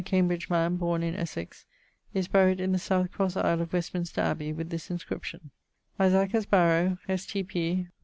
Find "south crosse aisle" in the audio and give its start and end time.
2.79-3.61